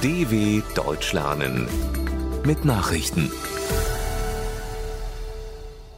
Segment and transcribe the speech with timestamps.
[0.00, 1.66] DW Deutsch lernen
[2.46, 3.32] mit Nachrichten.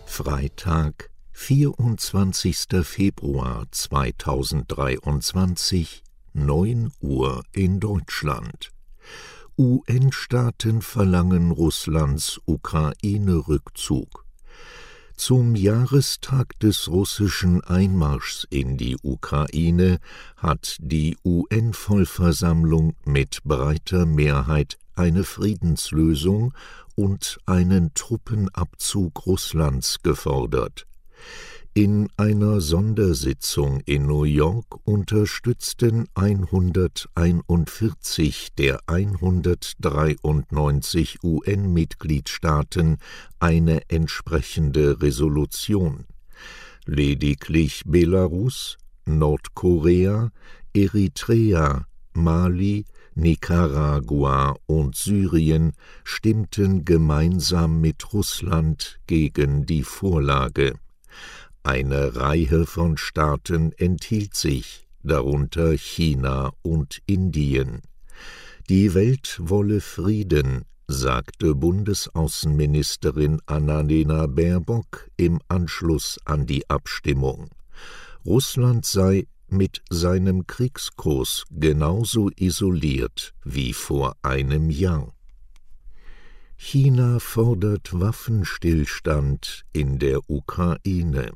[0.06, 2.82] Freitag, 24.
[2.82, 6.02] Februar 2023,
[6.32, 8.70] 9 Uhr in Deutschland.
[9.58, 14.24] UN-Staaten verlangen Russlands Ukraine-Rückzug.
[15.22, 19.98] Zum Jahrestag des russischen Einmarschs in die Ukraine
[20.38, 26.54] hat die UN-Vollversammlung mit breiter Mehrheit eine Friedenslösung
[26.94, 30.86] und einen Truppenabzug Russlands gefordert.
[31.72, 42.96] In einer Sondersitzung in New York unterstützten 141 der 193 UN-Mitgliedstaaten
[43.38, 46.06] eine entsprechende Resolution.
[46.86, 48.76] Lediglich Belarus,
[49.06, 50.32] Nordkorea,
[50.74, 52.84] Eritrea, Mali,
[53.14, 60.74] Nicaragua und Syrien stimmten gemeinsam mit Russland gegen die Vorlage.
[61.62, 67.82] Eine Reihe von Staaten enthielt sich, darunter China und Indien.
[68.70, 77.50] Die Welt wolle Frieden, sagte Bundesaußenministerin Annalena Baerbock im Anschluss an die Abstimmung.
[78.24, 85.12] Russland sei mit seinem Kriegskurs genauso isoliert wie vor einem Jahr.
[86.56, 91.32] China fordert Waffenstillstand in der Ukraine.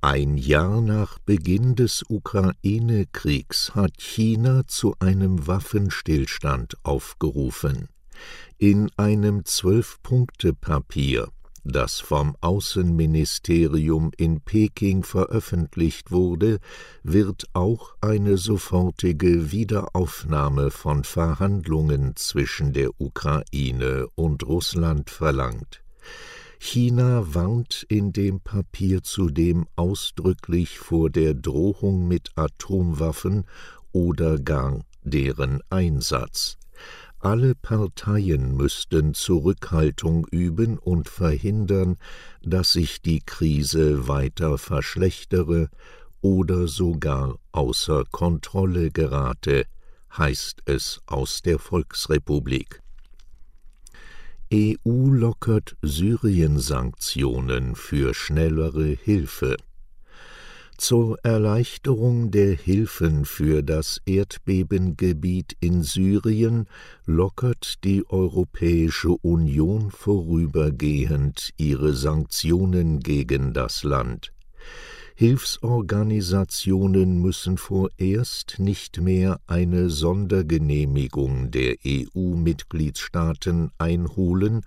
[0.00, 7.88] Ein Jahr nach Beginn des Ukraine-Kriegs hat China zu einem Waffenstillstand aufgerufen.
[8.58, 11.28] In einem Zwölf-Punkte-Papier,
[11.64, 16.60] das vom Außenministerium in Peking veröffentlicht wurde,
[17.02, 25.82] wird auch eine sofortige Wiederaufnahme von Verhandlungen zwischen der Ukraine und Russland verlangt.
[26.58, 33.44] China warnt in dem Papier zudem ausdrücklich vor der Drohung mit Atomwaffen
[33.92, 36.56] oder gar deren Einsatz.
[37.20, 41.96] Alle Parteien müssten Zurückhaltung üben und verhindern,
[42.42, 45.68] dass sich die Krise weiter verschlechtere
[46.20, 49.64] oder sogar außer Kontrolle gerate,
[50.16, 52.82] heißt es aus der Volksrepublik.
[54.54, 59.56] EU lockert Syrien-Sanktionen für schnellere Hilfe.
[60.78, 66.68] Zur Erleichterung der Hilfen für das Erdbebengebiet in Syrien
[67.06, 74.32] lockert die Europäische Union vorübergehend ihre Sanktionen gegen das Land.
[75.18, 84.60] Hilfsorganisationen müssen vorerst nicht mehr eine Sondergenehmigung der EU-Mitgliedstaaten einholen,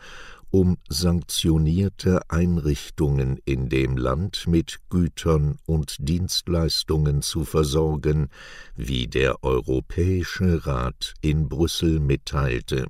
[0.49, 8.29] um sanktionierte Einrichtungen in dem Land mit Gütern und Dienstleistungen zu versorgen,
[8.75, 12.87] wie der Europäische Rat in Brüssel mitteilte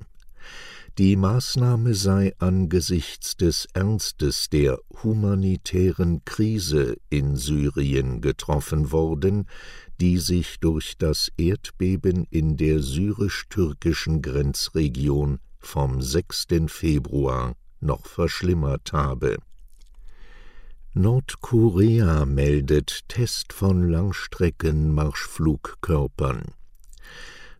[0.99, 9.47] die Maßnahme sei angesichts des Ernstes der humanitären Krise in Syrien getroffen worden,
[10.01, 16.47] die sich durch das Erdbeben in der syrisch-türkischen Grenzregion vom 6.
[16.67, 19.37] Februar noch verschlimmert habe.
[20.93, 26.43] Nordkorea meldet Test von Langstreckenmarschflugkörpern.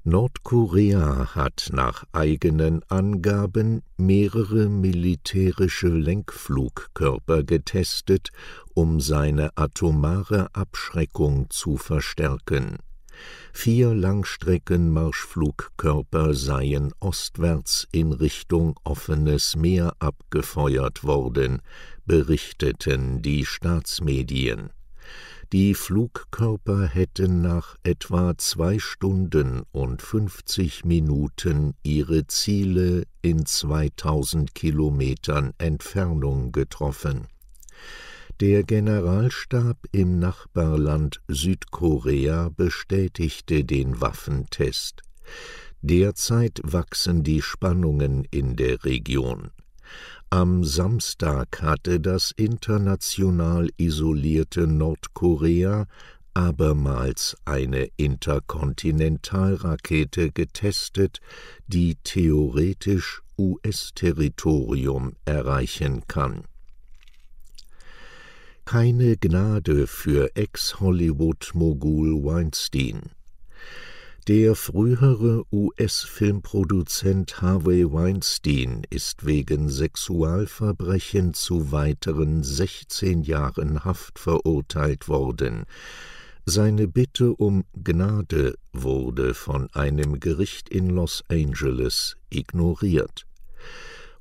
[0.10, 8.30] Nordkorea hat nach eigenen Angaben mehrere militärische Lenkflugkörper getestet,
[8.74, 12.78] um seine atomare Abschreckung zu verstärken.
[13.54, 21.62] Vier Langstreckenmarschflugkörper seien ostwärts in Richtung offenes Meer abgefeuert worden,
[22.08, 24.72] berichteten die Staatsmedien
[25.52, 35.54] die Flugkörper hätten nach etwa zwei Stunden und fünfzig Minuten ihre Ziele in 2000 Kilometern
[35.58, 37.28] Entfernung getroffen.
[38.40, 45.02] Der Generalstab im Nachbarland Südkorea bestätigte den Waffentest.
[45.82, 49.50] Derzeit wachsen die Spannungen in der Region.
[50.30, 55.88] Am Samstag hatte das international isolierte Nordkorea
[56.34, 61.20] abermals eine Interkontinentalrakete getestet,
[61.68, 66.46] die theoretisch US-Territorium erreichen kann.
[68.66, 73.12] Keine Gnade für Ex-Hollywood-Mogul Weinstein.
[74.30, 85.64] Der frühere US-Filmproduzent Harvey Weinstein ist wegen Sexualverbrechen zu weiteren 16 Jahren Haft verurteilt worden.
[86.46, 93.26] Seine Bitte um Gnade wurde von einem Gericht in Los Angeles ignoriert.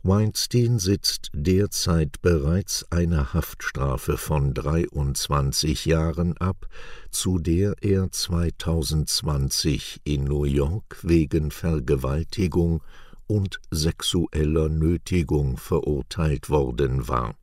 [0.09, 6.67] Weinstein sitzt derzeit bereits eine Haftstrafe von 23 Jahren ab,
[7.11, 12.83] zu der er 2020 in New York wegen Vergewaltigung
[13.27, 17.35] und sexueller Nötigung verurteilt worden war.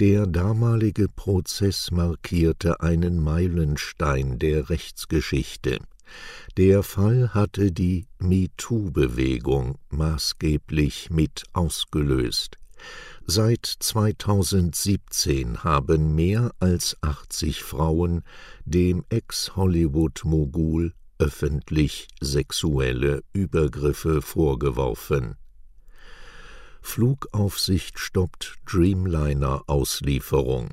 [0.00, 5.78] Der damalige Prozess markierte einen Meilenstein der Rechtsgeschichte.
[6.56, 12.56] Der Fall hatte die MeToo-Bewegung maßgeblich mit ausgelöst.
[13.24, 18.22] Seit 2017 haben mehr als 80 Frauen
[18.64, 25.36] dem Ex-Hollywood-Mogul öffentlich sexuelle Übergriffe vorgeworfen.
[26.80, 30.70] Flugaufsicht stoppt Dreamliner-Auslieferung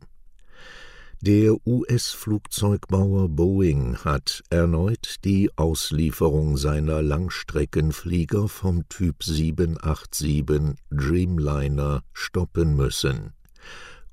[1.22, 13.34] der US-Flugzeugbauer Boeing hat erneut die Auslieferung seiner Langstreckenflieger vom Typ 787 Dreamliner stoppen müssen.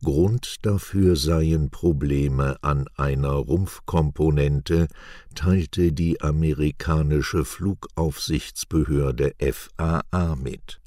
[0.02, 4.88] Grund dafür seien Probleme an einer Rumpfkomponente,
[5.36, 10.80] teilte die amerikanische Flugaufsichtsbehörde FAA mit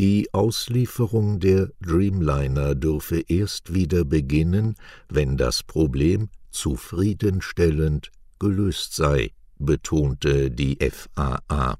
[0.00, 4.76] die Auslieferung der Dreamliner dürfe erst wieder beginnen,
[5.10, 11.76] wenn das Problem zufriedenstellend gelöst sei, betonte die FAA.